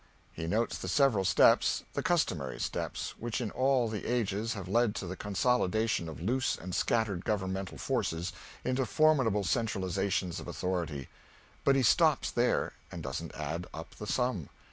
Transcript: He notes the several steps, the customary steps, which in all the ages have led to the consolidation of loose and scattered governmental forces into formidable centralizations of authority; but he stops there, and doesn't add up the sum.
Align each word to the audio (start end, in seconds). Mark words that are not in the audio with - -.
He 0.33 0.47
notes 0.47 0.79
the 0.79 0.87
several 0.87 1.23
steps, 1.23 1.83
the 1.93 2.01
customary 2.01 2.59
steps, 2.59 3.11
which 3.19 3.39
in 3.39 3.51
all 3.51 3.87
the 3.87 4.07
ages 4.07 4.53
have 4.55 4.67
led 4.67 4.95
to 4.95 5.05
the 5.05 5.15
consolidation 5.15 6.09
of 6.09 6.19
loose 6.19 6.55
and 6.57 6.73
scattered 6.73 7.23
governmental 7.23 7.77
forces 7.77 8.33
into 8.65 8.87
formidable 8.87 9.43
centralizations 9.43 10.39
of 10.39 10.47
authority; 10.47 11.07
but 11.63 11.75
he 11.75 11.83
stops 11.83 12.31
there, 12.31 12.73
and 12.91 13.03
doesn't 13.03 13.35
add 13.35 13.67
up 13.75 13.93
the 13.93 14.07
sum. 14.07 14.49